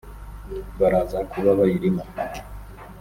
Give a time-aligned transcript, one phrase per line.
[0.79, 2.03] baraza kuba bayirimo